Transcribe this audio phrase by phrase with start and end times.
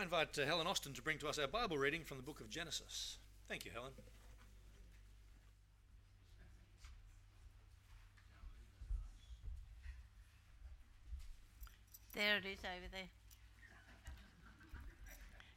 [0.00, 2.40] I invite uh, Helen Austin to bring to us our Bible reading from the book
[2.40, 3.18] of Genesis.
[3.50, 3.92] Thank you, Helen.
[12.14, 13.10] There it is over there.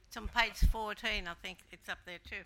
[0.08, 2.44] It's on page 14, I think it's up there too.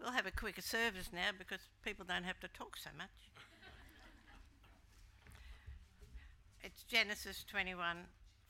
[0.00, 3.10] We'll have a quicker service now because people don't have to talk so much.
[6.62, 7.98] it's Genesis 21,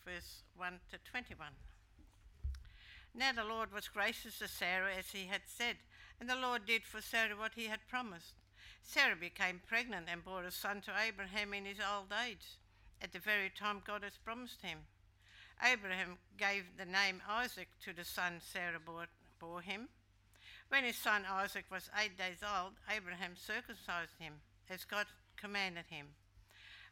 [0.09, 1.49] verse 1 to 21.
[3.15, 5.77] Now the Lord was gracious to Sarah as he had said,
[6.21, 8.35] and the Lord did for Sarah what he had promised.
[8.83, 12.57] Sarah became pregnant and bore a son to Abraham in his old age,
[13.03, 14.79] at the very time God had promised him.
[15.63, 19.89] Abraham gave the name Isaac to the son Sarah bore, bore him.
[20.69, 24.35] When his son Isaac was eight days old, Abraham circumcised him,
[24.71, 25.07] as God
[25.37, 26.07] commanded him.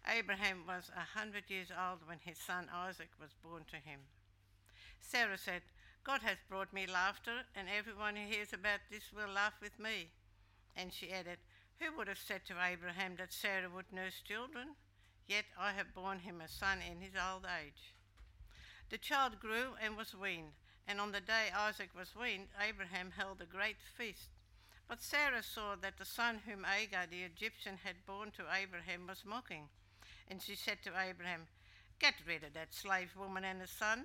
[0.09, 4.01] Abraham was a hundred years old when his son Isaac was born to him.
[5.01, 5.63] Sarah said,
[6.05, 10.09] God has brought me laughter, and everyone who hears about this will laugh with me.
[10.77, 11.39] And she added,
[11.81, 14.69] Who would have said to Abraham that Sarah would nurse children?
[15.27, 17.93] Yet I have borne him a son in his old age.
[18.91, 20.53] The child grew and was weaned,
[20.87, 24.29] and on the day Isaac was weaned, Abraham held a great feast.
[24.89, 29.25] But Sarah saw that the son whom Hagar the Egyptian had borne to Abraham was
[29.25, 29.69] mocking,
[30.29, 31.47] and she said to Abraham,
[31.99, 34.05] Get rid of that slave woman and her son,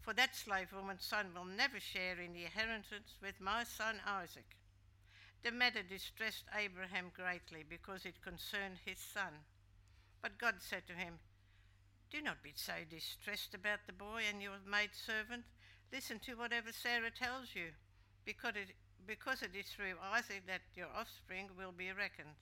[0.00, 4.56] for that slave woman's son will never share in the inheritance with my son Isaac.
[5.42, 9.46] The matter distressed Abraham greatly because it concerned his son.
[10.22, 11.18] But God said to him,
[12.10, 15.44] Do not be so distressed about the boy and your maidservant.
[15.92, 17.70] Listen to whatever Sarah tells you,
[18.24, 18.74] because it,
[19.06, 22.34] because it is through Isaac that your offspring will be reckoned.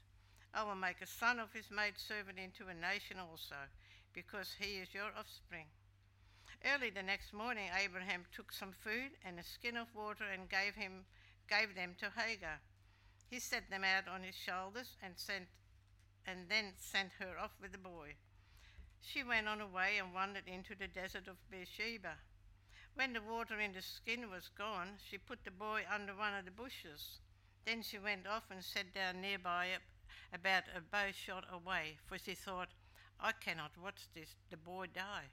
[0.55, 3.57] I will make a son of his maidservant into a nation also,
[4.13, 5.67] because he is your offspring.
[6.65, 10.77] Early the next morning, Abraham took some food and a skin of water and gave,
[10.77, 11.05] him,
[11.51, 12.61] gave them to Hagar.
[13.29, 15.49] He set them out on his shoulders and, sent,
[16.25, 18.15] and then sent her off with the boy.
[19.01, 22.15] She went on her way and wandered into the desert of Beersheba.
[22.95, 26.45] When the water in the skin was gone, she put the boy under one of
[26.45, 27.19] the bushes.
[27.67, 29.67] Then she went off and sat down nearby,
[30.35, 32.69] about a bow shot away, for she thought,
[33.21, 35.31] I cannot watch this, the boy die.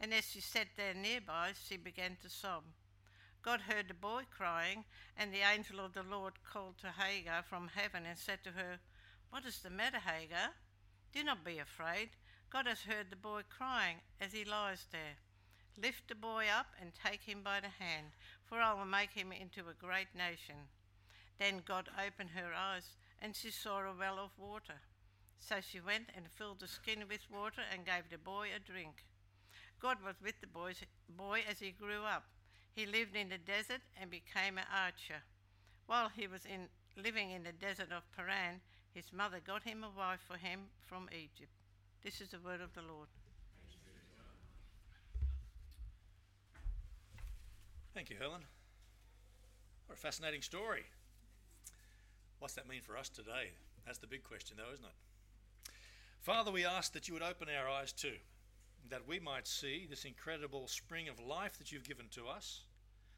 [0.00, 2.62] And as she sat there nearby, she began to sob.
[3.42, 4.84] God heard the boy crying,
[5.16, 8.78] and the angel of the Lord called to Hagar from heaven and said to her,
[9.30, 10.50] What is the matter, Hagar?
[11.12, 12.10] Do not be afraid.
[12.50, 15.18] God has heard the boy crying as he lies there.
[15.80, 18.08] Lift the boy up and take him by the hand,
[18.44, 20.68] for I will make him into a great nation.
[21.38, 24.80] Then God opened her eyes, and she saw a well of water.
[25.38, 29.04] So she went and filled the skin with water and gave the boy a drink.
[29.80, 32.24] God was with the boy's, boy as he grew up.
[32.72, 35.22] He lived in the desert and became an archer.
[35.86, 36.68] While he was in,
[37.02, 38.60] living in the desert of Paran,
[38.92, 41.52] his mother got him a wife for him from Egypt.
[42.04, 43.08] This is the word of the Lord.
[47.94, 48.42] Thank you, Helen.
[49.86, 50.84] What a fascinating story.
[52.40, 53.52] What's that mean for us today?
[53.86, 55.70] That's the big question, though, isn't it?
[56.20, 58.16] Father, we ask that you would open our eyes too,
[58.88, 62.62] that we might see this incredible spring of life that you've given to us,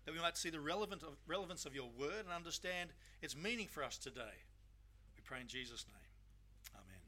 [0.05, 2.91] that we might see the relevant of, relevance of your word and understand
[3.23, 4.43] its meaning for us today.
[5.17, 6.75] We pray in Jesus' name.
[6.75, 7.03] Amen.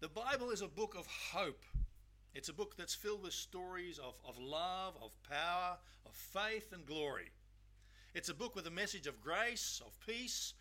[0.00, 1.64] The Bible is a book of hope.
[2.34, 6.84] It's a book that's filled with stories of, of love, of power, of faith, and
[6.84, 7.30] glory.
[8.14, 10.54] It's a book with a message of grace, of peace,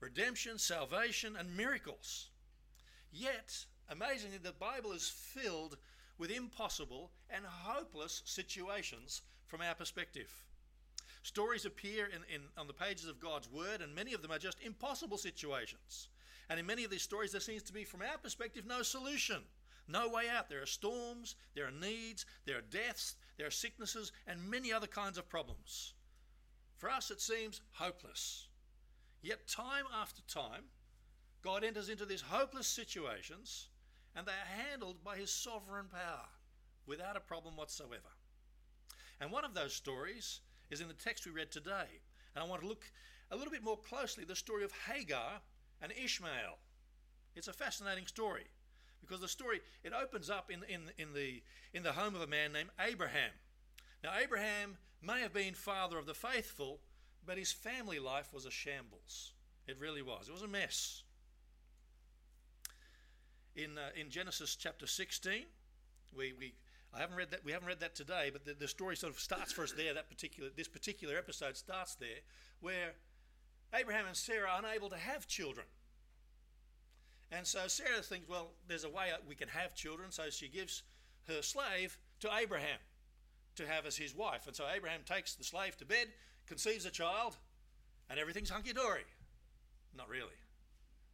[0.00, 2.30] redemption, salvation, and miracles.
[3.12, 5.76] Yet, amazingly, the Bible is filled
[6.18, 10.28] with impossible and hopeless situations from our perspective.
[11.22, 14.38] Stories appear in, in, on the pages of God's Word, and many of them are
[14.38, 16.08] just impossible situations.
[16.50, 19.42] And in many of these stories, there seems to be, from our perspective, no solution,
[19.86, 20.48] no way out.
[20.48, 24.88] There are storms, there are needs, there are deaths, there are sicknesses, and many other
[24.88, 25.94] kinds of problems.
[26.76, 28.48] For us, it seems hopeless.
[29.22, 30.64] Yet, time after time,
[31.42, 33.68] God enters into these hopeless situations
[34.16, 36.28] and they are handled by his sovereign power
[36.86, 38.12] without a problem whatsoever.
[39.20, 40.40] And one of those stories
[40.70, 42.00] is in the text we read today.
[42.34, 42.84] And I want to look
[43.30, 45.40] a little bit more closely the story of Hagar
[45.80, 46.58] and Ishmael.
[47.34, 48.44] It's a fascinating story
[49.00, 51.42] because the story it opens up in, in, in, the,
[51.72, 53.30] in the home of a man named Abraham.
[54.02, 56.80] Now, Abraham may have been father of the faithful,
[57.26, 59.32] but his family life was a shambles.
[59.66, 60.28] It really was.
[60.28, 61.02] It was a mess.
[63.56, 65.44] In, uh, in Genesis chapter 16,
[66.16, 66.54] We, we,
[66.92, 67.44] I haven't read that.
[67.44, 69.94] We haven't read that today, but the, the story sort of starts for us there.
[69.94, 72.22] That particular, this particular episode starts there,
[72.60, 72.94] where
[73.72, 75.66] Abraham and Sarah are unable to have children.
[77.32, 80.10] And so Sarah thinks, well, there's a way we can have children.
[80.10, 80.82] So she gives
[81.26, 82.78] her slave to Abraham
[83.56, 84.46] to have as his wife.
[84.46, 86.08] And so Abraham takes the slave to bed,
[86.46, 87.36] conceives a child,
[88.10, 89.04] and everything's hunky dory.
[89.96, 90.38] Not really.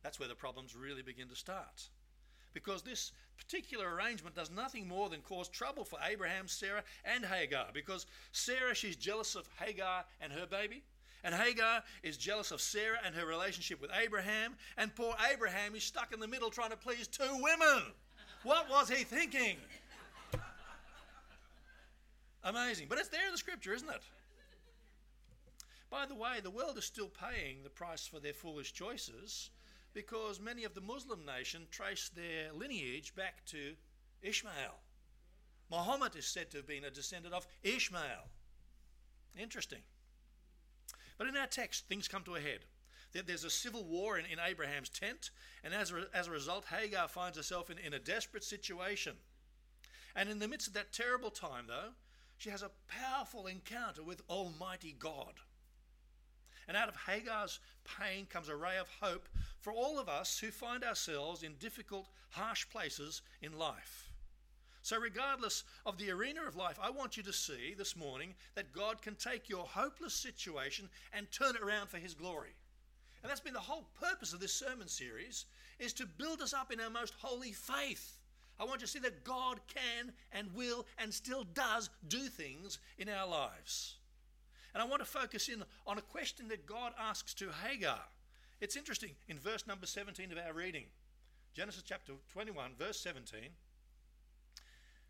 [0.02, 1.88] That's where the problems really begin to start.
[2.52, 7.66] Because this particular arrangement does nothing more than cause trouble for Abraham, Sarah, and Hagar.
[7.72, 10.82] Because Sarah, she's jealous of Hagar and her baby.
[11.22, 14.54] And Hagar is jealous of Sarah and her relationship with Abraham.
[14.78, 17.82] And poor Abraham is stuck in the middle trying to please two women.
[18.42, 19.56] What was he thinking?
[22.42, 22.86] Amazing.
[22.88, 24.02] But it's there in the scripture, isn't it?
[25.90, 29.50] By the way, the world is still paying the price for their foolish choices
[29.92, 33.74] because many of the Muslim nation trace their lineage back to
[34.22, 34.78] Ishmael.
[35.70, 38.28] Muhammad is said to have been a descendant of Ishmael.
[39.38, 39.80] Interesting.
[41.18, 42.60] But in our text, things come to a head.
[43.12, 45.30] There's a civil war in, in Abraham's tent,
[45.64, 49.16] and as a, as a result, Hagar finds herself in, in a desperate situation.
[50.14, 51.90] And in the midst of that terrible time, though,
[52.40, 55.34] she has a powerful encounter with Almighty God.
[56.66, 57.60] And out of Hagar's
[57.98, 59.28] pain comes a ray of hope
[59.60, 64.10] for all of us who find ourselves in difficult, harsh places in life.
[64.80, 68.72] So, regardless of the arena of life, I want you to see this morning that
[68.72, 72.54] God can take your hopeless situation and turn it around for His glory.
[73.22, 75.44] And that's been the whole purpose of this sermon series
[75.78, 78.19] is to build us up in our most holy faith.
[78.60, 82.78] I want you to see that God can and will and still does do things
[82.98, 83.96] in our lives.
[84.74, 88.00] And I want to focus in on a question that God asks to Hagar.
[88.60, 90.84] It's interesting in verse number 17 of our reading,
[91.54, 93.40] Genesis chapter 21, verse 17.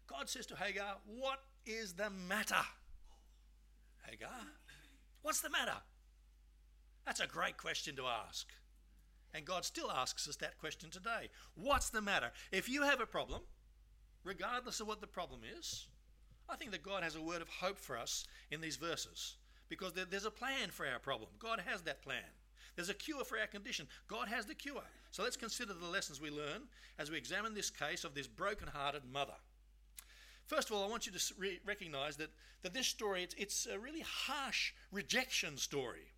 [0.06, 2.54] God says to Hagar, What is the matter?
[4.08, 4.30] Hagar,
[5.22, 5.76] what's the matter?
[7.04, 8.46] That's a great question to ask.
[9.32, 11.30] And God still asks us that question today.
[11.54, 12.32] What's the matter?
[12.50, 13.42] If you have a problem,
[14.24, 15.86] regardless of what the problem is,
[16.48, 19.36] I think that God has a word of hope for us in these verses
[19.68, 21.30] because there's a plan for our problem.
[21.38, 22.24] God has that plan.
[22.74, 23.86] There's a cure for our condition.
[24.08, 24.82] God has the cure.
[25.12, 26.62] So let's consider the lessons we learn
[26.98, 29.34] as we examine this case of this broken-hearted mother.
[30.46, 32.30] First of all, I want you to re- recognize that,
[32.62, 36.12] that this story, it's, it's a really harsh rejection story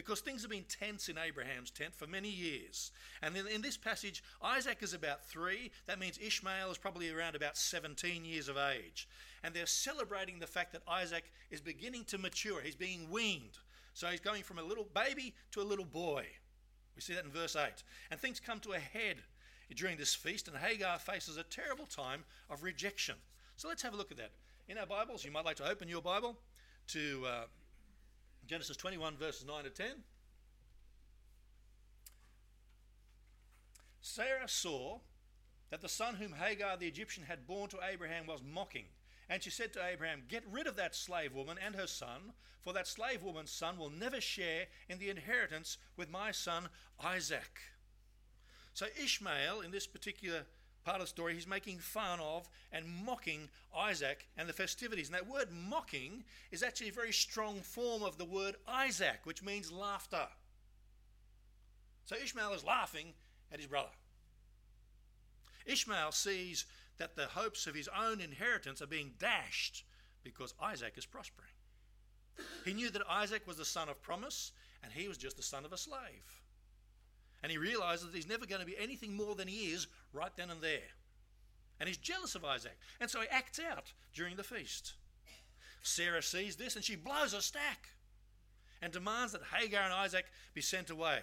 [0.00, 2.90] because things have been tense in Abraham's tent for many years.
[3.20, 5.70] And then in this passage, Isaac is about three.
[5.86, 9.06] That means Ishmael is probably around about 17 years of age.
[9.44, 12.62] And they're celebrating the fact that Isaac is beginning to mature.
[12.62, 13.58] He's being weaned.
[13.92, 16.24] So he's going from a little baby to a little boy.
[16.96, 17.68] We see that in verse 8.
[18.10, 19.16] And things come to a head
[19.76, 23.16] during this feast, and Hagar faces a terrible time of rejection.
[23.56, 24.30] So let's have a look at that.
[24.66, 26.38] In our Bibles, you might like to open your Bible
[26.88, 27.42] to uh,
[28.50, 29.86] Genesis 21, verses 9 to 10.
[34.00, 34.98] Sarah saw
[35.70, 38.86] that the son whom Hagar the Egyptian had borne to Abraham was mocking.
[39.28, 42.72] And she said to Abraham, Get rid of that slave woman and her son, for
[42.72, 46.70] that slave woman's son will never share in the inheritance with my son
[47.04, 47.60] Isaac.
[48.74, 50.42] So Ishmael, in this particular
[50.84, 55.08] part of the story, he's making fun of and mocking Isaac and the festivities.
[55.08, 59.42] And that word mocking is actually a very strong form of the word Isaac, which
[59.42, 60.26] means laughter.
[62.06, 63.12] So Ishmael is laughing
[63.52, 63.90] at his brother.
[65.66, 66.64] Ishmael sees
[66.98, 69.84] that the hopes of his own inheritance are being dashed
[70.22, 71.48] because Isaac is prospering.
[72.64, 75.64] He knew that Isaac was the son of promise and he was just the son
[75.64, 76.39] of a slave.
[77.42, 80.30] And he realizes that he's never going to be anything more than he is right
[80.36, 80.90] then and there.
[81.78, 82.76] And he's jealous of Isaac.
[83.00, 84.94] And so he acts out during the feast.
[85.82, 87.88] Sarah sees this and she blows a stack
[88.82, 91.20] and demands that Hagar and Isaac be sent away.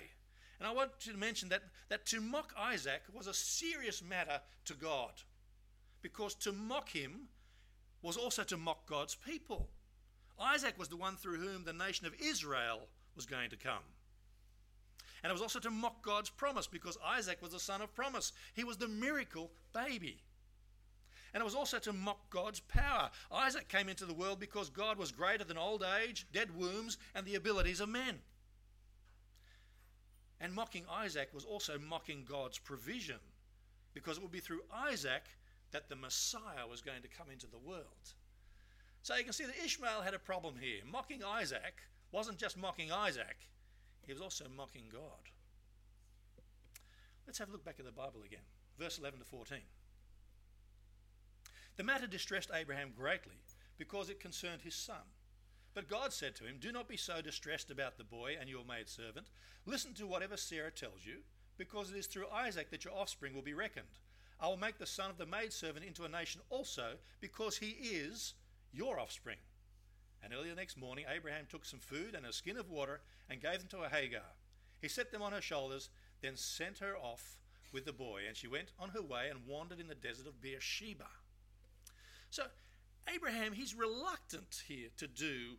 [0.60, 4.74] And I want to mention that, that to mock Isaac was a serious matter to
[4.74, 5.12] God.
[6.02, 7.28] Because to mock him
[8.02, 9.70] was also to mock God's people.
[10.40, 13.84] Isaac was the one through whom the nation of Israel was going to come.
[15.28, 18.32] And it was also to mock God's promise because Isaac was the son of promise.
[18.54, 20.22] He was the miracle baby.
[21.34, 23.10] And it was also to mock God's power.
[23.30, 27.26] Isaac came into the world because God was greater than old age, dead wombs, and
[27.26, 28.20] the abilities of men.
[30.40, 33.20] And mocking Isaac was also mocking God's provision
[33.94, 35.24] because it would be through Isaac
[35.72, 38.14] that the Messiah was going to come into the world.
[39.02, 40.84] So you can see that Ishmael had a problem here.
[40.90, 41.82] Mocking Isaac
[42.14, 43.36] wasn't just mocking Isaac,
[44.08, 45.30] he was also mocking God.
[47.28, 48.40] Let's have a look back at the Bible again,
[48.80, 49.58] verse 11 to 14.
[51.76, 53.36] The matter distressed Abraham greatly
[53.78, 55.04] because it concerned his son.
[55.74, 58.64] But God said to him, Do not be so distressed about the boy and your
[58.66, 59.28] maidservant.
[59.66, 61.18] Listen to whatever Sarah tells you,
[61.58, 63.86] because it is through Isaac that your offspring will be reckoned.
[64.40, 68.36] I will make the son of the maidservant into a nation also, because he is
[68.72, 69.38] your offspring.
[70.24, 73.42] And early the next morning, Abraham took some food and a skin of water and
[73.42, 74.22] gave them to Hagar.
[74.82, 75.90] He set them on her shoulders,
[76.22, 77.40] then sent her off
[77.74, 80.42] with the boy, and she went on her way and wandered in the desert of
[80.42, 81.08] Beersheba.
[82.30, 82.44] So,
[83.14, 85.58] Abraham, he's reluctant here to do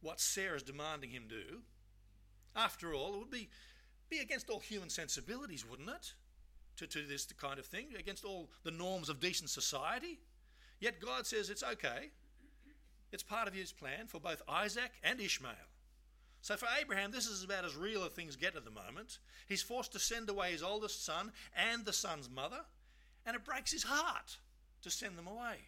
[0.00, 1.62] what Sarah's demanding him do.
[2.54, 3.48] After all, it would be,
[4.08, 6.12] be against all human sensibilities, wouldn't it?
[6.76, 10.18] To do this kind of thing, against all the norms of decent society.
[10.80, 12.10] Yet God says it's okay.
[13.16, 15.70] It's part of his plan for both Isaac and Ishmael.
[16.42, 19.20] So for Abraham, this is about as real as things get at the moment.
[19.48, 22.60] He's forced to send away his oldest son and the son's mother,
[23.24, 24.36] and it breaks his heart
[24.82, 25.60] to send them away.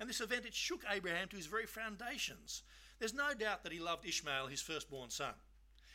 [0.00, 2.62] And this event, it shook Abraham to his very foundations.
[2.98, 5.34] There's no doubt that he loved Ishmael, his firstborn son.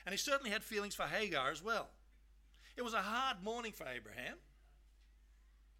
[0.05, 1.87] And he certainly had feelings for Hagar as well.
[2.77, 4.35] It was a hard morning for Abraham,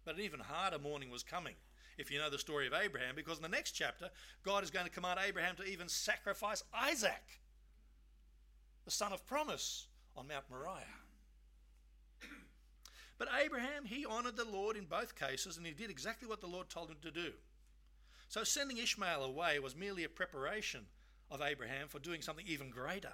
[0.04, 1.54] but an even harder morning was coming
[1.98, 4.10] if you know the story of Abraham, because in the next chapter,
[4.44, 7.40] God is going to command Abraham to even sacrifice Isaac,
[8.84, 9.86] the son of promise,
[10.16, 10.84] on Mount Moriah.
[13.18, 16.46] But Abraham, he honoured the Lord in both cases, and he did exactly what the
[16.46, 17.32] Lord told him to do.
[18.28, 20.84] So sending Ishmael away was merely a preparation
[21.30, 23.12] of Abraham for doing something even greater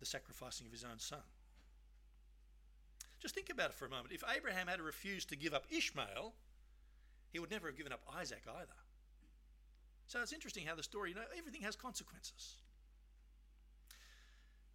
[0.00, 1.22] the sacrificing of his own son.
[3.20, 4.12] Just think about it for a moment.
[4.12, 6.34] If Abraham had refused to give up Ishmael,
[7.32, 8.76] he would never have given up Isaac either.
[10.06, 12.56] So it's interesting how the story, you know, everything has consequences.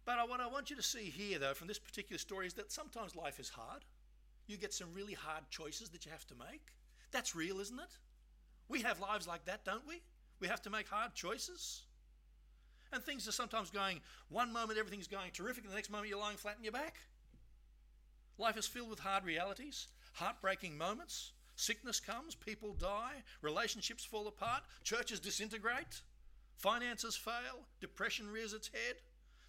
[0.04, 2.70] But what I want you to see here, though, from this particular story is that
[2.70, 3.84] sometimes life is hard.
[4.46, 6.74] You get some really hard choices that you have to make.
[7.10, 7.98] That's real, isn't it?
[8.68, 10.02] We have lives like that, don't we?
[10.40, 11.82] We have to make hard choices.
[12.92, 16.20] And things are sometimes going, one moment everything's going terrific, and the next moment you're
[16.20, 16.96] lying flat on your back.
[18.36, 21.32] Life is filled with hard realities, heartbreaking moments.
[21.56, 26.02] Sickness comes, people die, relationships fall apart, churches disintegrate,
[26.56, 28.96] finances fail, depression rears its head,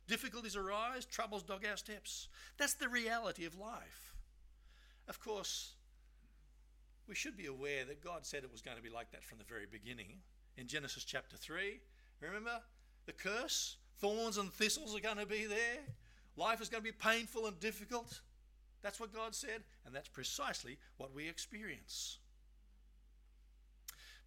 [0.08, 2.28] difficulties arise, troubles dog our steps.
[2.58, 4.14] That's the reality of life.
[5.08, 5.74] Of course,
[7.08, 9.38] we should be aware that God said it was going to be like that from
[9.38, 10.20] the very beginning.
[10.58, 11.80] In Genesis chapter 3,
[12.22, 12.62] remember
[13.06, 13.78] the curse?
[13.98, 15.80] Thorns and thistles are going to be there.
[16.38, 18.22] Life is going to be painful and difficult.
[18.86, 22.20] That's what God said, and that's precisely what we experience.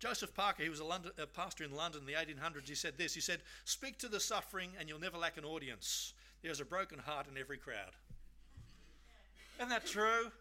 [0.00, 2.94] Joseph Parker, he was a, London, a, pastor in London in the 1800s, he said
[2.98, 6.12] this He said, Speak to the suffering, and you'll never lack an audience.
[6.42, 7.92] There's a broken heart in every crowd.
[9.58, 10.32] Isn't that true?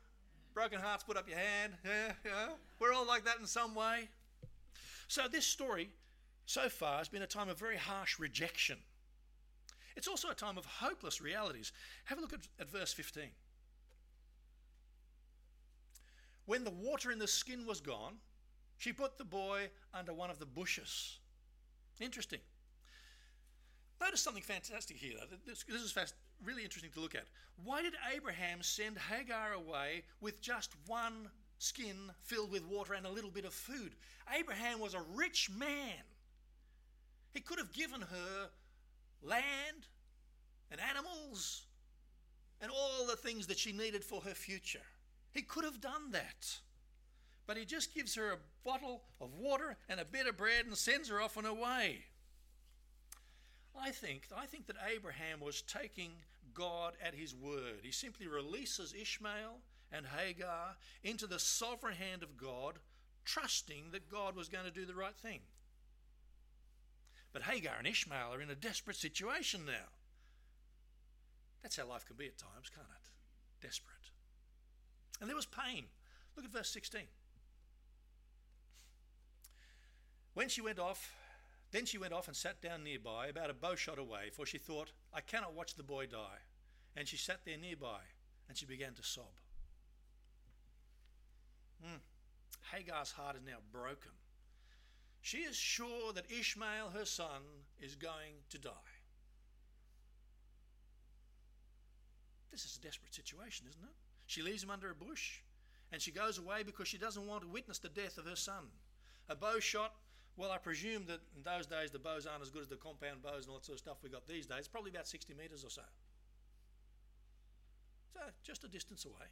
[0.55, 1.73] Broken hearts, put up your hand.
[1.85, 2.47] Yeah, yeah.
[2.79, 4.09] We're all like that in some way.
[5.07, 5.91] So, this story
[6.47, 8.77] so far has been a time of very harsh rejection.
[9.95, 11.71] It's also a time of hopeless realities.
[12.05, 13.29] Have a look at, at verse 15.
[16.47, 18.15] When the water in the skin was gone,
[18.77, 21.19] she put the boy under one of the bushes.
[21.99, 22.39] Interesting.
[23.99, 25.17] Notice something fantastic here.
[25.45, 27.25] This, this is fast, really interesting to look at.
[27.63, 33.11] Why did Abraham send Hagar away with just one skin filled with water and a
[33.11, 33.91] little bit of food?
[34.33, 36.03] Abraham was a rich man.
[37.33, 38.49] He could have given her
[39.21, 39.87] land
[40.71, 41.65] and animals
[42.61, 44.85] and all the things that she needed for her future.
[45.37, 46.57] He could have done that.
[47.45, 50.75] But he just gives her a bottle of water and a bit of bread and
[50.75, 52.05] sends her off on her way.
[53.79, 56.09] I think, I think that Abraham was taking
[56.55, 57.81] God at his word.
[57.83, 59.59] He simply releases Ishmael
[59.91, 62.79] and Hagar into the sovereign hand of God,
[63.23, 65.41] trusting that God was going to do the right thing.
[67.31, 69.93] But Hagar and Ishmael are in a desperate situation now.
[71.61, 73.65] That's how life can be at times, can't it?
[73.67, 73.96] Desperate.
[75.19, 75.85] And there was pain.
[76.35, 77.01] Look at verse 16.
[80.33, 81.15] When she went off,
[81.71, 84.91] then she went off and sat down nearby, about a bowshot away, for she thought,
[85.13, 86.39] I cannot watch the boy die.
[86.95, 87.99] And she sat there nearby,
[88.47, 89.25] and she began to sob.
[91.83, 91.99] Mm.
[92.71, 94.11] Hagar's heart is now broken.
[95.21, 97.41] She is sure that Ishmael, her son,
[97.79, 98.71] is going to die.
[102.51, 103.95] This is a desperate situation, isn't it?
[104.27, 105.39] She leaves him under a bush
[105.91, 108.67] and she goes away because she doesn't want to witness the death of her son.
[109.29, 109.93] A bow shot,
[110.35, 113.23] well, I presume that in those days the bows aren't as good as the compound
[113.23, 114.67] bows and all that sort of stuff we got these days.
[114.67, 115.81] Probably about 60 metres or so.
[118.13, 119.27] So, just a distance away.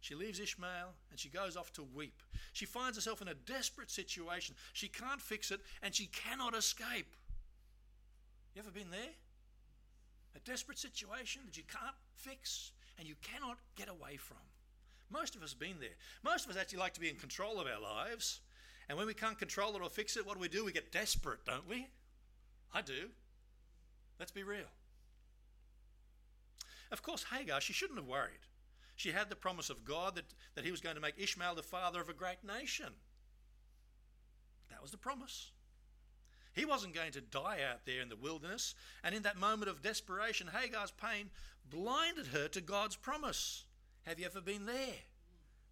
[0.00, 2.22] She leaves Ishmael and she goes off to weep.
[2.52, 4.56] She finds herself in a desperate situation.
[4.72, 7.14] She can't fix it and she cannot escape.
[8.54, 9.14] You ever been there?
[10.34, 14.38] A desperate situation that you can't fix and you cannot get away from.
[15.10, 15.96] Most of us have been there.
[16.22, 18.40] Most of us actually like to be in control of our lives.
[18.88, 20.64] And when we can't control it or fix it, what do we do?
[20.64, 21.86] We get desperate, don't we?
[22.72, 23.10] I do.
[24.18, 24.70] Let's be real.
[26.90, 28.46] Of course, Hagar, she shouldn't have worried.
[28.96, 31.62] She had the promise of God that, that he was going to make Ishmael the
[31.62, 32.92] father of a great nation.
[34.70, 35.50] That was the promise.
[36.54, 38.74] He wasn't going to die out there in the wilderness.
[39.02, 41.30] And in that moment of desperation, Hagar's pain
[41.70, 43.64] blinded her to God's promise.
[44.02, 45.00] Have you ever been there?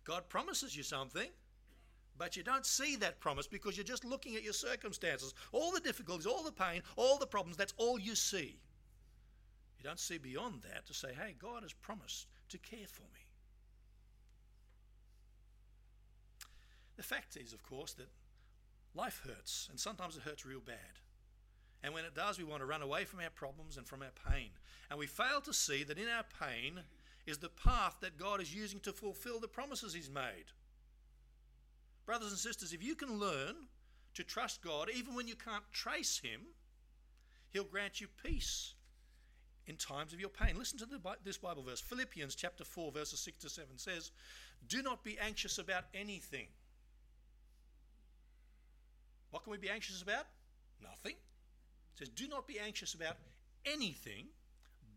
[0.05, 1.29] God promises you something,
[2.17, 5.81] but you don't see that promise because you're just looking at your circumstances, all the
[5.81, 7.57] difficulties, all the pain, all the problems.
[7.57, 8.59] That's all you see.
[9.79, 13.27] You don't see beyond that to say, hey, God has promised to care for me.
[16.97, 18.09] The fact is, of course, that
[18.95, 20.77] life hurts, and sometimes it hurts real bad.
[21.83, 24.33] And when it does, we want to run away from our problems and from our
[24.33, 24.51] pain.
[24.91, 26.81] And we fail to see that in our pain
[27.27, 30.53] is the path that God is using to fulfill the promises He's made.
[32.05, 33.55] Brothers and sisters, if you can learn
[34.15, 36.41] to trust God even when you can't trace Him,
[37.51, 38.75] He'll grant you peace
[39.67, 40.59] in times of your pain.
[40.59, 41.81] Listen to the, this Bible verse.
[41.81, 44.11] Philippians chapter 4, verses 6 to 7 says,
[44.69, 46.47] Do not be anxious about anything.
[49.31, 50.27] What can we be anxious about?
[50.83, 51.13] Nothing.
[51.13, 53.17] It says, Do not be anxious about
[53.65, 54.27] anything,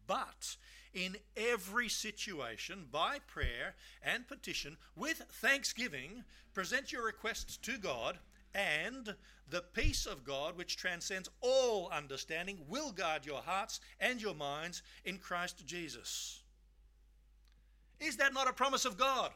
[0.07, 0.57] but
[0.93, 6.23] in every situation, by prayer and petition, with thanksgiving,
[6.53, 8.19] present your requests to God,
[8.53, 9.15] and
[9.49, 14.83] the peace of God, which transcends all understanding, will guard your hearts and your minds
[15.03, 16.43] in Christ Jesus.
[17.99, 19.31] Is that not a promise of God?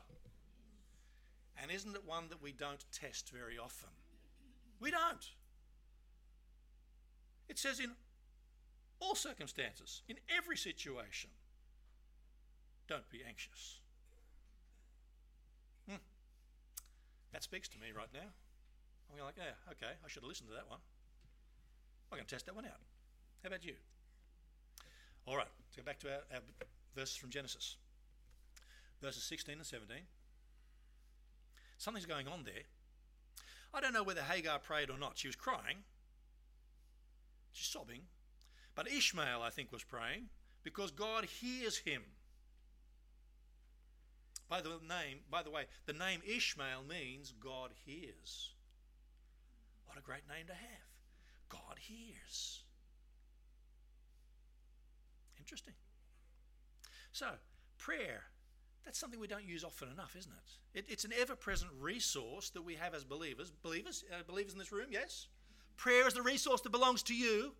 [1.62, 3.90] And isn't it one that we don't test very often?
[4.80, 5.26] We don't.
[7.50, 7.92] It says in
[9.00, 11.30] all circumstances, in every situation,
[12.88, 13.80] don't be anxious.
[15.90, 15.98] Hmm.
[17.34, 18.30] That speaks to me right now.
[19.12, 20.80] I'm like, yeah, okay, I should have listened to that one.
[22.12, 22.82] I'm going to test that one out.
[23.44, 23.74] How about you?
[25.26, 26.42] All right, let's go back to our, our
[26.96, 27.78] verses from Genesis,
[29.02, 29.98] verses 16 and 17.
[31.78, 32.64] Something's going on there.
[33.74, 35.18] I don't know whether Hagar prayed or not.
[35.18, 35.78] She was crying,
[37.52, 38.02] she's sobbing.
[38.76, 40.30] But Ishmael, I think, was praying
[40.64, 42.04] because God hears him.
[44.48, 48.54] By the name, by the way, the name Ishmael means God hears.
[49.88, 50.88] What a great name to have.
[51.50, 52.64] God hears.
[55.40, 55.74] Interesting.
[57.12, 57.28] So,
[57.78, 58.26] prayer,
[58.88, 60.80] that's something we don't use often enough, isn't it?
[60.80, 63.52] it it's an ever present resource that we have as believers.
[63.62, 65.28] Believers, uh, believers in this room, yes?
[65.76, 67.52] Prayer is the resource that belongs to you.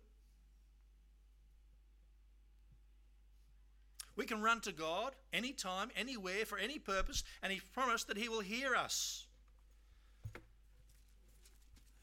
[4.16, 8.30] We can run to God anytime, anywhere, for any purpose, and He's promised that He
[8.30, 9.26] will hear us.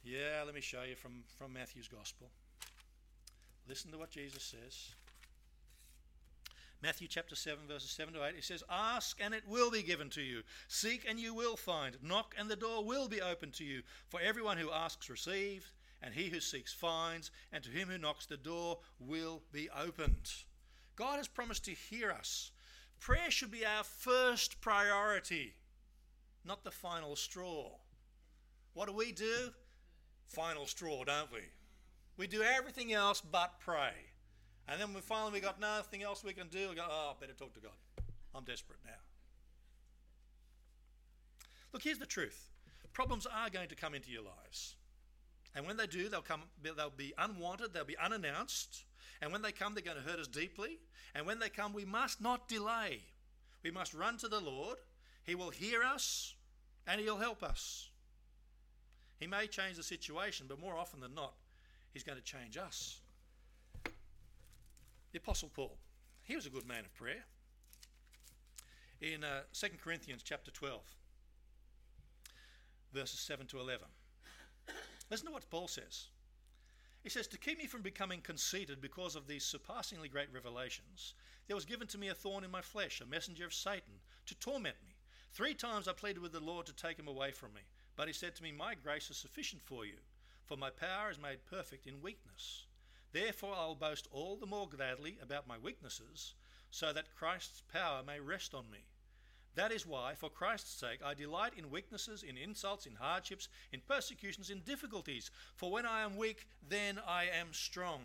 [0.04, 2.28] Yeah, let me show you from, from Matthew's Gospel.
[3.68, 4.94] Listen to what Jesus says.
[6.82, 10.10] Matthew chapter 7, verses 7 to 8, it says, Ask and it will be given
[10.12, 10.44] to you.
[10.68, 11.98] Seek and you will find.
[12.02, 13.82] Knock and the door will be opened to you.
[14.10, 18.26] For everyone who asks receives, and he who seeks finds, and to him who knocks
[18.26, 20.32] the door will be opened.
[20.96, 22.52] God has promised to hear us.
[23.00, 25.54] Prayer should be our first priority,
[26.44, 27.72] not the final straw.
[28.74, 29.52] What do we do?
[30.28, 31.40] Final straw, don't we?
[32.18, 33.94] We do everything else but pray.
[34.68, 36.70] And then we finally we got nothing else we can do.
[36.70, 37.72] We go, oh, I better talk to God.
[38.34, 38.92] I'm desperate now.
[41.72, 42.50] Look, here's the truth.
[42.94, 44.76] Problems are going to come into your lives.
[45.56, 48.84] And when they do, they'll come they'll be unwanted, they'll be unannounced,
[49.22, 50.80] and when they come, they're going to hurt us deeply.
[51.14, 53.02] And when they come, we must not delay.
[53.64, 54.78] We must run to the Lord.
[55.24, 56.36] He will hear us
[56.86, 57.90] and He'll help us.
[59.20, 61.34] He may change the situation, but more often than not,
[61.92, 63.00] He's going to change us.
[65.16, 65.78] The Apostle Paul,
[66.24, 67.24] he was a good man of prayer.
[69.00, 70.82] In uh, 2 Corinthians chapter 12,
[72.92, 73.88] verses 7 to 11.
[75.10, 76.08] Listen to what Paul says.
[77.02, 81.14] He says, To keep me from becoming conceited because of these surpassingly great revelations,
[81.48, 84.36] there was given to me a thorn in my flesh, a messenger of Satan, to
[84.36, 84.96] torment me.
[85.32, 87.62] Three times I pleaded with the Lord to take him away from me.
[87.96, 89.96] But he said to me, My grace is sufficient for you,
[90.44, 92.65] for my power is made perfect in weakness.
[93.16, 96.34] Therefore I will boast all the more gladly about my weaknesses,
[96.70, 98.80] so that Christ's power may rest on me.
[99.56, 103.80] That is why, for Christ's sake, I delight in weaknesses, in insults, in hardships, in
[103.88, 105.32] persecutions, in difficulties.
[105.56, 108.02] For when I am weak, then I am strong.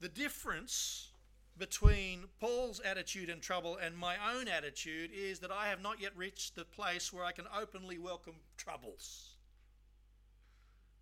[0.00, 1.12] The difference
[1.56, 6.16] between Paul's attitude in trouble and my own attitude is that I have not yet
[6.16, 9.36] reached the place where I can openly welcome troubles.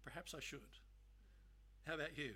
[0.05, 0.61] Perhaps I should.
[1.87, 2.33] How about you?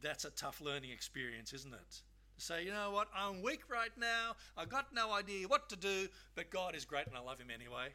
[0.00, 2.02] That's a tough learning experience, isn't it?
[2.36, 5.76] To say, you know what, I'm weak right now, I've got no idea what to
[5.76, 7.88] do, but God is great and I love Him anyway,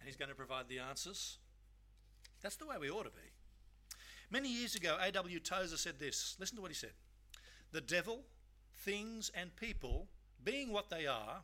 [0.00, 1.38] and He's going to provide the answers.
[2.42, 3.96] That's the way we ought to be.
[4.30, 5.38] Many years ago, A.W.
[5.40, 6.36] Tozer said this.
[6.40, 6.92] Listen to what he said.
[7.70, 8.24] The devil,
[8.78, 10.08] things, and people,
[10.42, 11.42] being what they are,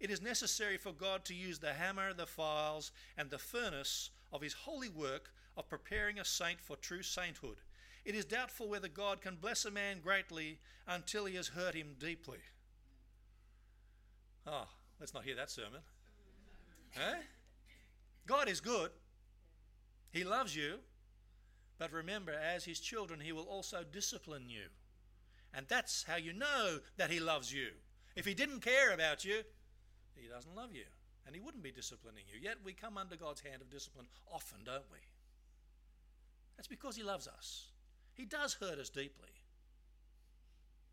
[0.00, 4.42] it is necessary for God to use the hammer, the files, and the furnace of
[4.42, 7.56] his holy work of preparing a saint for true sainthood.
[8.04, 11.96] It is doubtful whether God can bless a man greatly until he has hurt him
[11.98, 12.38] deeply.
[14.46, 14.66] Oh,
[15.00, 15.80] let's not hear that sermon.
[16.96, 17.14] Eh?
[18.26, 18.90] God is good.
[20.12, 20.76] He loves you.
[21.78, 24.66] But remember, as his children, he will also discipline you.
[25.52, 27.68] And that's how you know that he loves you.
[28.16, 29.42] If he didn't care about you,
[30.14, 30.84] he doesn't love you.
[31.26, 32.38] And he wouldn't be disciplining you.
[32.40, 34.98] Yet we come under God's hand of discipline often, don't we?
[36.56, 37.68] That's because he loves us.
[38.14, 39.28] He does hurt us deeply.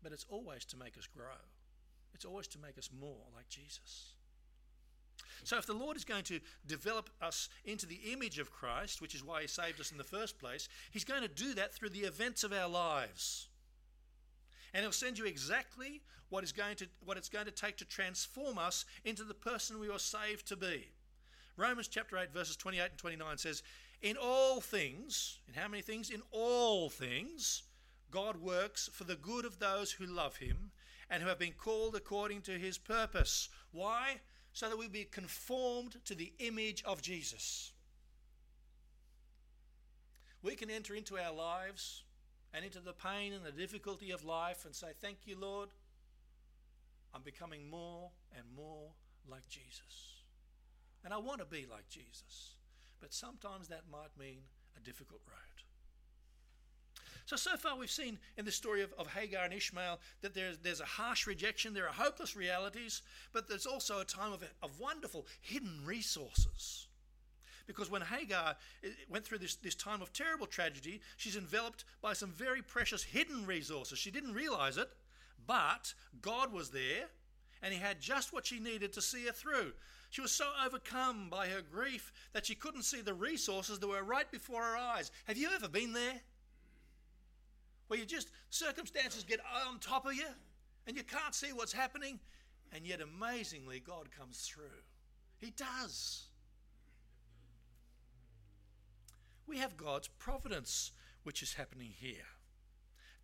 [0.02, 1.38] But it's always to make us grow,
[2.14, 4.14] it's always to make us more like Jesus.
[5.44, 9.14] So, if the Lord is going to develop us into the image of Christ, which
[9.14, 11.90] is why He saved us in the first place, He's going to do that through
[11.90, 13.48] the events of our lives.
[14.72, 17.84] And He'll send you exactly what, is going to, what it's going to take to
[17.84, 20.88] transform us into the person we were saved to be.
[21.56, 23.62] Romans chapter 8, verses 28 and 29 says,
[24.02, 26.10] In all things, in how many things?
[26.10, 27.62] In all things,
[28.10, 30.72] God works for the good of those who love Him
[31.08, 33.48] and who have been called according to His purpose.
[33.70, 34.20] Why?
[34.52, 37.72] so that we be conformed to the image of Jesus.
[40.42, 42.04] We can enter into our lives
[42.52, 45.70] and into the pain and the difficulty of life and say, Thank you, Lord.
[47.14, 48.90] I'm becoming more and more
[49.28, 50.22] like Jesus.
[51.04, 52.54] And I want to be like Jesus.
[53.02, 54.38] But sometimes that might mean
[54.76, 55.36] a difficult road.
[57.26, 60.58] So, so far we've seen in the story of, of Hagar and Ishmael that there's,
[60.58, 64.78] there's a harsh rejection, there are hopeless realities, but there's also a time of, of
[64.78, 66.86] wonderful hidden resources.
[67.66, 72.12] Because when Hagar eh, went through this, this time of terrible tragedy, she's enveloped by
[72.12, 73.98] some very precious hidden resources.
[73.98, 74.90] She didn't realize it,
[75.46, 77.06] but God was there
[77.62, 79.72] and He had just what she needed to see her through.
[80.12, 84.04] She was so overcome by her grief that she couldn't see the resources that were
[84.04, 85.10] right before her eyes.
[85.24, 86.20] Have you ever been there?
[87.92, 90.24] where you just, circumstances get on top of you
[90.86, 92.18] and you can't see what's happening,
[92.72, 94.80] and yet amazingly, God comes through.
[95.36, 96.24] He does.
[99.46, 100.92] We have God's providence,
[101.24, 102.24] which is happening here.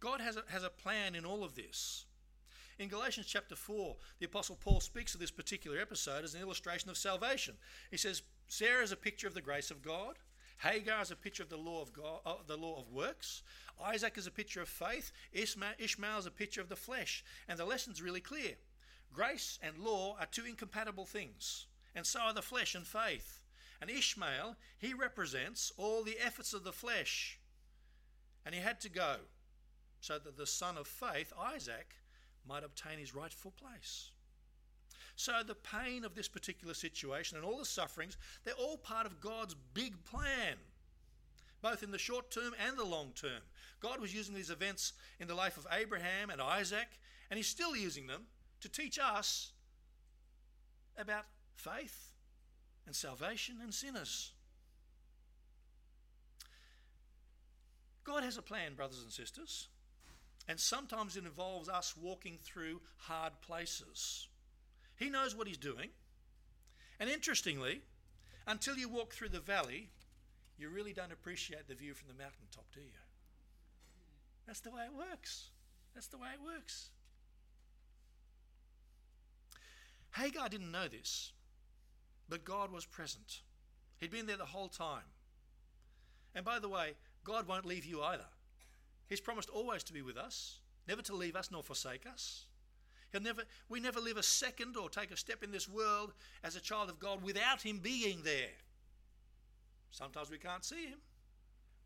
[0.00, 2.04] God has a, has a plan in all of this.
[2.78, 6.88] In Galatians chapter 4, the Apostle Paul speaks of this particular episode as an illustration
[6.88, 7.54] of salvation.
[7.90, 10.14] He says, Sarah is a picture of the grace of God.
[10.58, 13.42] Hagar is a picture of the law of God, uh, the law of works.
[13.84, 15.10] Isaac is a picture of faith.
[15.32, 17.24] Ishmael is a picture of the flesh.
[17.48, 18.54] And the lesson's really clear.
[19.12, 23.42] Grace and law are two incompatible things, and so are the flesh and faith.
[23.80, 27.38] And Ishmael, he represents all the efforts of the flesh.
[28.44, 29.16] And he had to go
[30.00, 31.97] so that the son of faith, Isaac,
[32.48, 34.10] might obtain his rightful place.
[35.16, 39.20] So the pain of this particular situation and all the sufferings, they're all part of
[39.20, 40.54] God's big plan,
[41.60, 43.42] both in the short term and the long term.
[43.80, 46.88] God was using these events in the life of Abraham and Isaac,
[47.30, 48.22] and He's still using them
[48.60, 49.52] to teach us
[50.96, 52.12] about faith
[52.86, 54.32] and salvation and sinners.
[58.04, 59.68] God has a plan, brothers and sisters,
[60.48, 64.26] and sometimes it involves us walking through hard places.
[64.96, 65.90] He knows what he's doing.
[66.98, 67.82] And interestingly,
[68.46, 69.90] until you walk through the valley,
[70.58, 72.86] you really don't appreciate the view from the mountaintop, do you?
[74.46, 75.50] That's the way it works.
[75.94, 76.88] That's the way it works.
[80.16, 81.32] Hagar didn't know this,
[82.28, 83.42] but God was present.
[83.98, 85.04] He'd been there the whole time.
[86.34, 88.24] And by the way, God won't leave you either.
[89.08, 92.44] He's promised always to be with us, never to leave us nor forsake us.
[93.10, 96.12] He'll never, we never live a second or take a step in this world
[96.44, 98.52] as a child of God without Him being there.
[99.90, 100.98] Sometimes we can't see Him.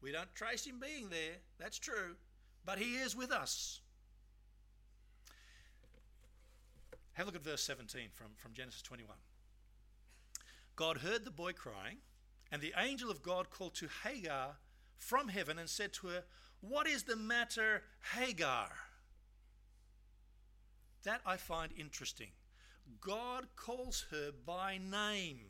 [0.00, 1.36] We don't trace Him being there.
[1.58, 2.16] That's true.
[2.64, 3.80] But He is with us.
[7.12, 9.16] Have a look at verse 17 from, from Genesis 21.
[10.74, 11.98] God heard the boy crying,
[12.50, 14.56] and the angel of God called to Hagar
[14.96, 16.24] from heaven and said to her,
[16.62, 17.82] What is the matter,
[18.14, 18.70] Hagar?
[21.04, 22.28] That I find interesting.
[23.00, 25.40] God calls her by name.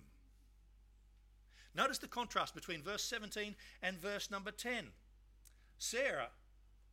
[1.75, 4.89] Notice the contrast between verse 17 and verse number 10.
[5.79, 6.29] Sarah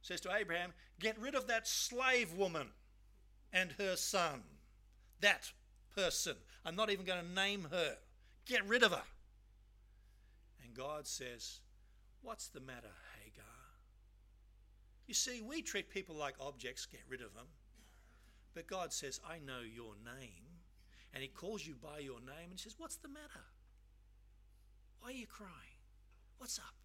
[0.02, 2.68] says to Abraham, Get rid of that slave woman
[3.54, 4.44] and her son.
[5.22, 5.52] That
[5.96, 6.36] person.
[6.66, 7.98] I'm not even going to name her.
[8.46, 9.04] Get rid of her.
[10.64, 11.60] And God says,
[12.22, 12.92] What's the matter?
[15.10, 17.48] You see, we treat people like objects, get rid of them.
[18.54, 20.46] But God says, I know your name.
[21.16, 23.48] And He calls you by your name and says, What's the matter?
[25.00, 25.80] Why are you crying?
[26.38, 26.76] What's up?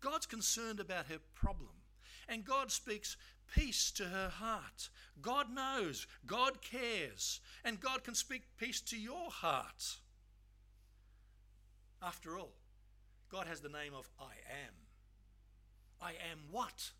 [0.00, 1.82] God's concerned about her problem.
[2.30, 3.18] And God speaks
[3.54, 4.88] peace to her heart.
[5.20, 9.98] God knows, God cares, and God can speak peace to your heart.
[12.02, 12.54] After all,
[13.30, 14.32] God has the name of I
[14.64, 14.85] am.
[16.00, 16.90] I am what?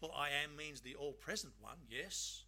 [0.00, 2.42] Well, I am means the all present one, yes.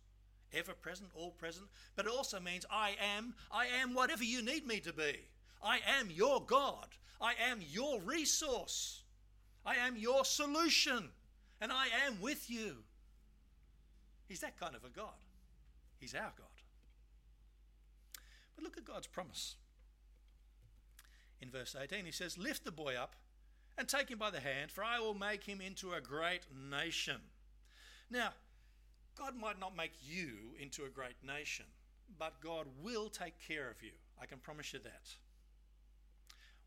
[0.52, 1.66] Ever present, all present.
[1.96, 5.16] But it also means I am, I am whatever you need me to be.
[5.62, 6.88] I am your God.
[7.20, 9.02] I am your resource.
[9.64, 11.08] I am your solution.
[11.60, 12.76] And I am with you.
[14.28, 15.14] He's that kind of a God.
[15.98, 16.46] He's our God.
[18.54, 19.56] But look at God's promise.
[21.40, 23.16] In verse 18, he says, Lift the boy up
[23.78, 27.20] and take him by the hand, for I will make him into a great nation.
[28.10, 28.30] Now,
[29.16, 31.66] God might not make you into a great nation,
[32.18, 33.92] but God will take care of you.
[34.20, 35.14] I can promise you that.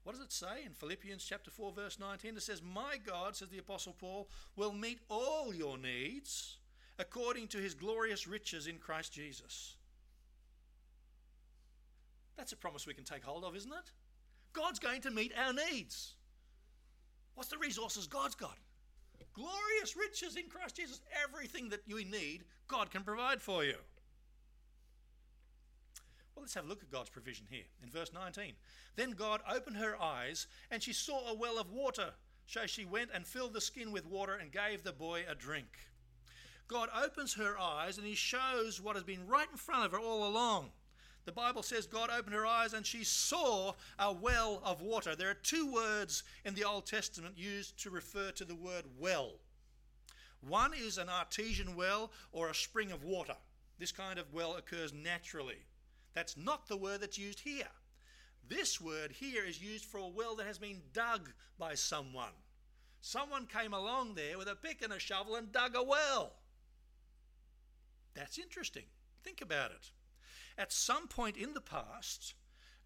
[0.04, 2.36] What does it say in Philippians chapter 4 verse 19?
[2.38, 6.58] It says, "My God," says the apostle Paul, "will meet all your needs
[6.98, 9.76] according to his glorious riches in Christ Jesus."
[12.38, 13.92] That's a promise we can take hold of, isn't it?
[14.54, 16.16] God's going to meet our needs.
[17.40, 18.58] What's the resources God's got?
[19.34, 21.00] Glorious riches in Christ Jesus.
[21.24, 23.76] Everything that you need, God can provide for you.
[26.36, 28.56] Well, let's have a look at God's provision here in verse 19.
[28.98, 32.10] Then God opened her eyes, and she saw a well of water.
[32.46, 35.88] So she went and filled the skin with water and gave the boy a drink.
[36.68, 40.00] God opens her eyes and he shows what has been right in front of her
[40.00, 40.72] all along.
[41.26, 45.16] The Bible says God opened her eyes and she saw a well of water.
[45.16, 49.34] There are two words in the Old Testament used to refer to the word well.
[50.42, 53.36] One is an artesian well or a spring of water.
[53.78, 55.66] This kind of well occurs naturally.
[56.14, 57.68] That's not the word that's used here.
[58.48, 62.34] This word here is used for a well that has been dug by someone.
[63.02, 66.34] Someone came along there with a pick and a shovel and dug a well.
[68.16, 68.86] That's interesting.
[69.24, 69.92] Think about it.
[70.60, 72.34] At some point in the past,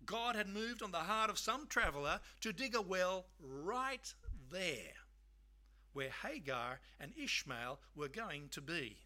[0.06, 4.14] God had moved on the heart of some traveller to dig a well right
[4.52, 4.94] there
[5.94, 8.98] where Hagar and Ishmael were going to be.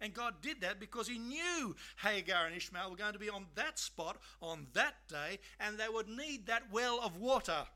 [0.00, 3.46] And God did that because He knew Hagar and Ishmael were going to be on
[3.54, 7.66] that spot on that day, and they would need that well of water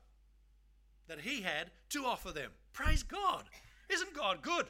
[1.07, 2.51] that He had to offer them.
[2.73, 3.43] Praise God!
[3.89, 4.67] Isn't God good?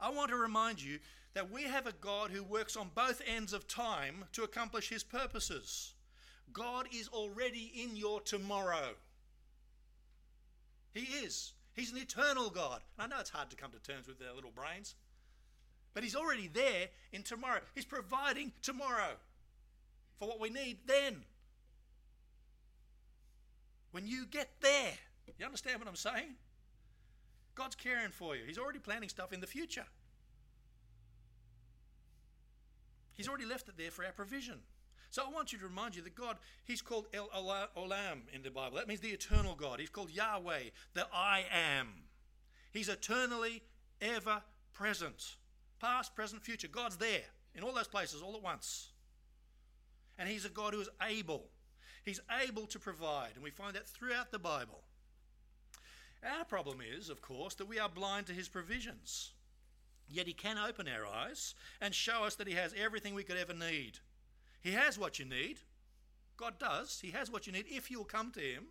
[0.00, 0.98] I want to remind you
[1.34, 5.04] that we have a God who works on both ends of time to accomplish His
[5.04, 5.94] purposes.
[6.52, 8.94] God is already in your tomorrow.
[10.92, 11.52] He is.
[11.74, 12.80] He's an eternal God.
[12.98, 14.94] And I know it's hard to come to terms with their little brains,
[15.94, 17.60] but He's already there in tomorrow.
[17.74, 19.16] He's providing tomorrow
[20.18, 21.22] for what we need then.
[23.92, 24.92] When you get there,
[25.38, 26.34] you understand what I'm saying?
[27.54, 28.42] God's caring for you.
[28.46, 29.84] He's already planning stuff in the future.
[33.18, 34.60] He's already left it there for our provision.
[35.10, 38.50] So I want you to remind you that God, He's called El Olam in the
[38.50, 38.76] Bible.
[38.76, 39.80] That means the eternal God.
[39.80, 41.88] He's called Yahweh, the I am.
[42.72, 43.62] He's eternally
[44.00, 44.40] ever
[44.72, 45.36] present.
[45.80, 46.68] Past, present, future.
[46.68, 47.24] God's there
[47.56, 48.90] in all those places all at once.
[50.16, 51.46] And He's a God who is able.
[52.04, 53.30] He's able to provide.
[53.34, 54.84] And we find that throughout the Bible.
[56.22, 59.32] Our problem is, of course, that we are blind to His provisions.
[60.08, 63.36] Yet He can open our eyes and show us that He has everything we could
[63.36, 63.98] ever need.
[64.60, 65.58] He has what you need.
[66.36, 67.00] God does.
[67.00, 68.66] He has what you need if you'll come to Him.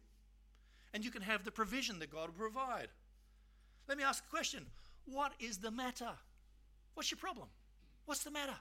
[0.93, 2.87] And you can have the provision that God will provide.
[3.87, 4.65] Let me ask a question
[5.05, 6.11] What is the matter?
[6.93, 7.47] What's your problem?
[8.05, 8.55] What's the matter?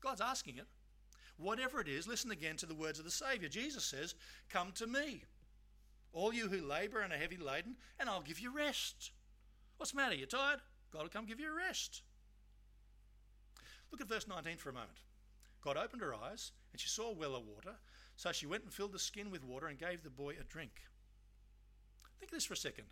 [0.00, 0.66] God's asking it.
[1.36, 3.48] Whatever it is, listen again to the words of the Savior.
[3.48, 4.14] Jesus says,
[4.50, 5.22] Come to me,
[6.12, 9.12] all you who labor and are heavy laden, and I'll give you rest.
[9.76, 10.14] What's the matter?
[10.14, 10.60] You're tired?
[10.92, 12.02] God will come give you a rest.
[13.90, 14.98] Look at verse 19 for a moment.
[15.62, 17.74] God opened her eyes, and she saw a well of water.
[18.16, 20.82] So she went and filled the skin with water and gave the boy a drink.
[22.18, 22.84] Think of this for a second.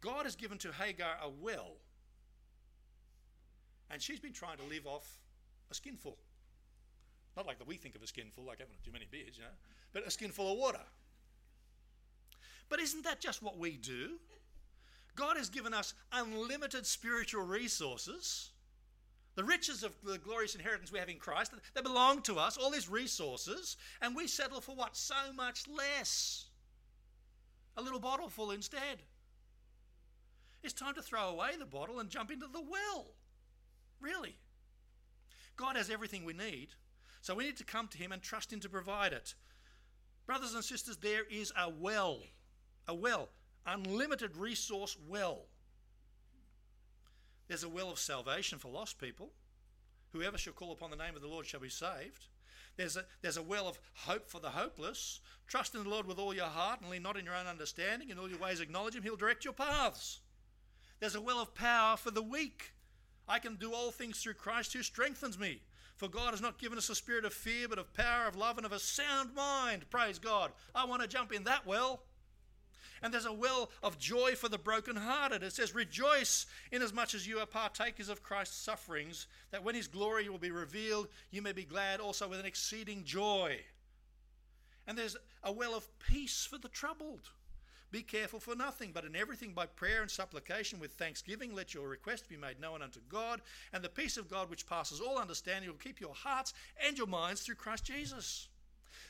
[0.00, 1.72] God has given to Hagar a well,
[3.90, 5.18] and she's been trying to live off
[5.70, 6.16] a skinful.
[7.36, 9.50] Not like that we think of a skinful, like having too many beers, you know,
[9.92, 10.84] but a skinful of water.
[12.68, 14.18] But isn't that just what we do?
[15.16, 18.50] God has given us unlimited spiritual resources.
[19.34, 22.70] The riches of the glorious inheritance we have in Christ, they belong to us, all
[22.70, 24.96] these resources, and we settle for what?
[24.96, 26.46] So much less.
[27.76, 29.02] A little bottle full instead.
[30.62, 33.08] It's time to throw away the bottle and jump into the well.
[34.00, 34.36] Really.
[35.56, 36.68] God has everything we need,
[37.20, 39.34] so we need to come to Him and trust Him to provide it.
[40.26, 42.20] Brothers and sisters, there is a well,
[42.88, 43.28] a well,
[43.66, 45.42] unlimited resource well.
[47.48, 49.30] There's a well of salvation for lost people.
[50.12, 52.26] Whoever shall call upon the name of the Lord shall be saved.
[52.76, 55.20] There's a, there's a well of hope for the hopeless.
[55.46, 58.10] Trust in the Lord with all your heart and lean not in your own understanding.
[58.10, 60.20] In all your ways acknowledge Him, He'll direct your paths.
[61.00, 62.72] There's a well of power for the weak.
[63.28, 65.62] I can do all things through Christ who strengthens me.
[65.96, 68.58] For God has not given us a spirit of fear, but of power, of love,
[68.58, 69.88] and of a sound mind.
[69.88, 70.52] Praise God.
[70.74, 72.02] I want to jump in that well.
[73.06, 75.44] And there's a well of joy for the brokenhearted.
[75.44, 80.28] It says, Rejoice inasmuch as you are partakers of Christ's sufferings, that when his glory
[80.28, 83.60] will be revealed, you may be glad also with an exceeding joy.
[84.88, 87.30] And there's a well of peace for the troubled.
[87.92, 91.88] Be careful for nothing, but in everything by prayer and supplication with thanksgiving, let your
[91.88, 93.40] request be made known unto God,
[93.72, 97.06] and the peace of God, which passes all understanding, will keep your hearts and your
[97.06, 98.48] minds through Christ Jesus.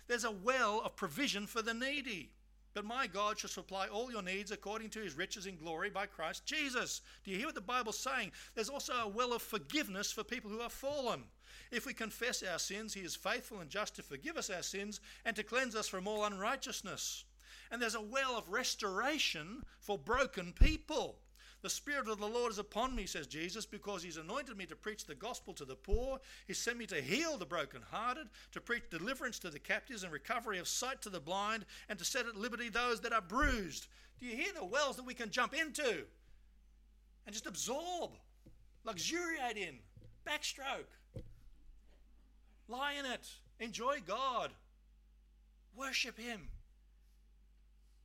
[0.06, 2.32] There's a well of provision for the needy.
[2.77, 6.05] But my God shall supply all your needs according to his riches in glory by
[6.05, 7.01] Christ Jesus.
[7.25, 8.33] Do you hear what the Bible's saying?
[8.55, 11.23] There's also a well of forgiveness for people who are fallen.
[11.71, 15.01] If we confess our sins, he is faithful and just to forgive us our sins
[15.25, 17.25] and to cleanse us from all unrighteousness.
[17.71, 21.17] And there's a well of restoration for broken people.
[21.66, 24.76] The Spirit of the Lord is upon me, says Jesus, because He's anointed me to
[24.76, 26.20] preach the gospel to the poor.
[26.46, 30.61] He sent me to heal the brokenhearted, to preach deliverance to the captives and recovery
[30.61, 33.88] of sight to the blind, and to set at liberty those that are bruised.
[34.20, 36.05] Do you hear the wells that we can jump into
[37.26, 38.12] and just absorb,
[38.85, 39.74] luxuriate in,
[40.24, 40.87] backstroke,
[42.68, 44.52] lie in it, enjoy God,
[45.74, 46.42] worship Him?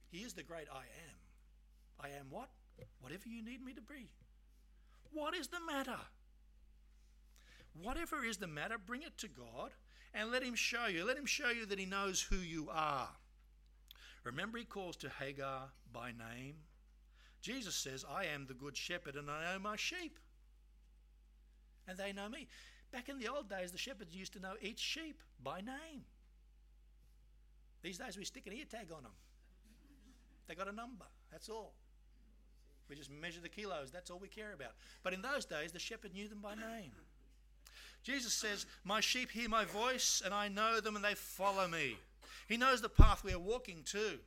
[0.09, 1.19] He is the great I am.
[1.99, 2.49] I am what?
[2.99, 4.09] Whatever you need me to be.
[5.11, 5.99] What is the matter?
[7.81, 9.71] Whatever is the matter, bring it to God
[10.13, 11.05] and let Him show you.
[11.05, 13.09] Let Him show you that He knows who you are.
[14.23, 16.55] Remember, He calls to Hagar by name.
[17.41, 20.19] Jesus says, I am the good shepherd and I know my sheep.
[21.87, 22.47] And they know me.
[22.91, 26.03] Back in the old days, the shepherds used to know each sheep by name.
[27.81, 29.13] These days, we stick an ear tag on them.
[30.47, 31.73] They got a number, that's all.
[32.91, 33.89] We just measure the kilos.
[33.89, 34.73] That's all we care about.
[35.01, 36.91] But in those days, the shepherd knew them by name.
[38.03, 41.95] Jesus says, My sheep hear my voice, and I know them, and they follow me.
[42.49, 44.19] He knows the path we are walking to.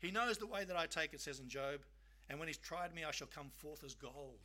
[0.00, 1.82] He knows the way that I take, it says in Job.
[2.28, 4.40] And when he's tried me, I shall come forth as gold.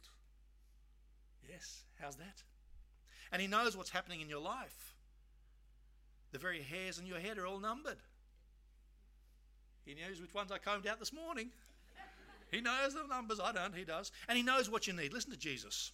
[1.49, 2.43] Yes, how's that?
[3.31, 4.93] And he knows what's happening in your life.
[6.31, 7.97] The very hairs on your head are all numbered.
[9.83, 11.49] He knows which ones I combed out this morning.
[12.51, 13.39] He knows the numbers.
[13.39, 13.75] I don't.
[13.75, 14.12] He does.
[14.27, 15.13] And he knows what you need.
[15.13, 15.91] Listen to Jesus.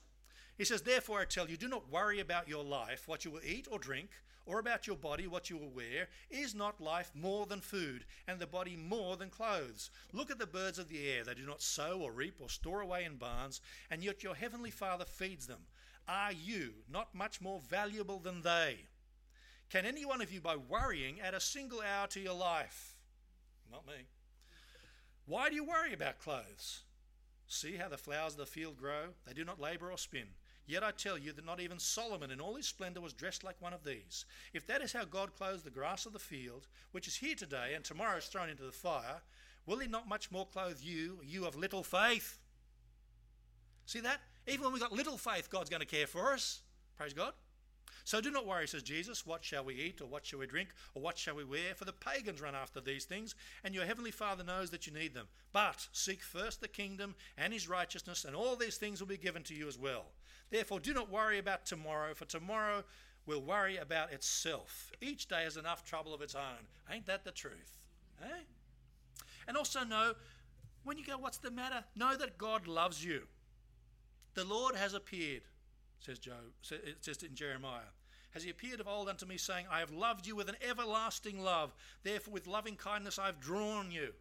[0.58, 3.44] He says, Therefore, I tell you, do not worry about your life, what you will
[3.44, 4.10] eat or drink,
[4.46, 6.10] or about your body, what you will wear.
[6.30, 9.90] Is not life more than food, and the body more than clothes?
[10.12, 11.24] Look at the birds of the air.
[11.24, 14.72] They do not sow or reap or store away in barns, and yet your heavenly
[14.72, 15.62] Father feeds them.
[16.08, 18.88] Are you not much more valuable than they?
[19.70, 22.96] Can any one of you, by worrying, add a single hour to your life?
[23.72, 24.06] Not me.
[25.26, 26.82] Why do you worry about clothes?
[27.48, 29.10] See how the flowers of the field grow?
[29.26, 30.28] They do not labor or spin.
[30.66, 33.62] Yet I tell you that not even Solomon in all his splendor was dressed like
[33.62, 34.26] one of these.
[34.54, 37.74] If that is how God clothes the grass of the field, which is here today
[37.76, 39.22] and tomorrow is thrown into the fire,
[39.66, 42.40] will he not much more clothe you, you of little faith?
[43.86, 44.22] See that?
[44.48, 46.62] Even when we've got little faith, God's going to care for us.
[46.98, 47.34] Praise God.
[48.06, 50.70] So do not worry, says Jesus, what shall we eat, or what shall we drink,
[50.94, 51.74] or what shall we wear?
[51.76, 53.34] For the pagans run after these things,
[53.64, 55.28] and your heavenly Father knows that you need them.
[55.54, 59.44] But seek first the kingdom and his righteousness, and all these things will be given
[59.44, 60.06] to you as well.
[60.50, 62.84] Therefore, do not worry about tomorrow, for tomorrow
[63.26, 64.92] will worry about itself.
[65.02, 66.68] Each day has enough trouble of its own.
[66.92, 67.80] Ain't that the truth?
[68.22, 68.44] Eh?
[69.48, 70.14] And also know,
[70.84, 71.86] when you go, what's the matter?
[71.96, 73.24] Know that God loves you.
[74.34, 75.44] The Lord has appeared
[76.06, 76.36] says Job.
[76.62, 77.92] Says in Jeremiah.
[78.32, 81.44] Has he appeared of old unto me, saying, I have loved you with an everlasting
[81.44, 81.74] love.
[82.04, 84.14] Therefore, with loving kindness I have drawn you.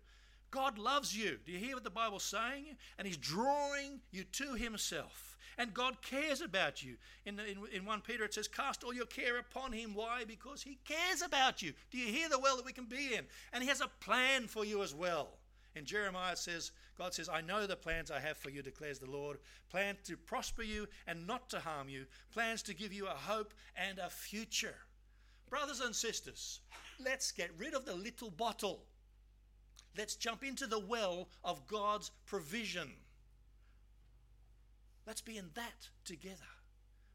[0.50, 1.38] God loves you.
[1.46, 2.76] Do you hear what the Bible's saying?
[2.98, 5.38] And He's drawing you to Himself.
[5.58, 6.96] And God cares about you.
[7.24, 9.94] In, in, in 1 Peter it says, Cast all your care upon Him.
[9.94, 10.24] Why?
[10.26, 11.72] Because He cares about you.
[11.90, 13.24] Do you hear the well that we can be in?
[13.52, 15.38] And He has a plan for you as well.
[15.74, 19.10] In Jeremiah says, God says, I know the plans I have for you, declares the
[19.10, 19.38] Lord.
[19.70, 22.04] Plans to prosper you and not to harm you.
[22.32, 24.74] Plans to give you a hope and a future.
[25.48, 26.60] Brothers and sisters,
[27.00, 28.84] let's get rid of the little bottle.
[29.96, 32.90] Let's jump into the well of God's provision.
[35.06, 36.36] Let's be in that together.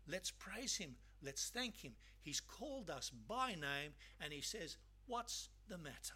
[0.07, 0.95] Let's praise Him.
[1.23, 1.93] Let's thank Him.
[2.21, 4.77] He's called us by name and He says,
[5.07, 6.15] What's the matter?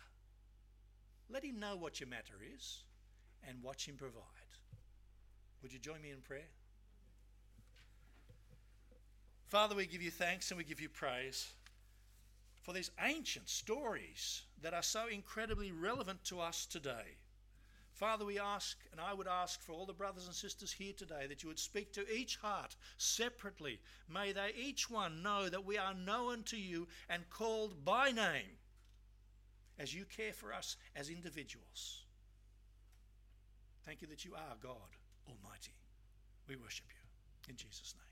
[1.32, 2.80] Let Him know what your matter is
[3.48, 4.24] and watch Him provide.
[5.62, 6.50] Would you join me in prayer?
[9.48, 11.54] Father, we give you thanks and we give you praise
[12.62, 17.18] for these ancient stories that are so incredibly relevant to us today.
[17.94, 21.26] Father, we ask, and I would ask for all the brothers and sisters here today
[21.28, 23.80] that you would speak to each heart separately.
[24.10, 28.58] May they each one know that we are known to you and called by name
[29.82, 32.06] as you care for us as individuals.
[33.84, 34.96] Thank you that you are God
[35.28, 35.74] Almighty.
[36.48, 38.11] We worship you in Jesus' name.